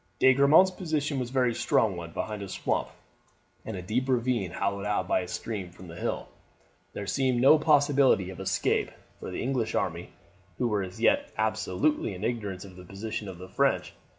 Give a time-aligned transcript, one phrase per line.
[0.17, 2.89] De Grammont's position was a very strong one behind a swamp
[3.63, 6.27] and a deep ravine hollowed out by a stream from the hill.
[6.93, 10.09] There seemed no possibility of escape for the English army,
[10.57, 13.93] who were as yet absolutely in ignorance of the position of the French.